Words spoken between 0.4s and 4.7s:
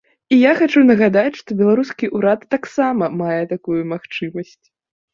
я хачу нагадаць, што беларускі ўрад таксама мае такую магчымасць.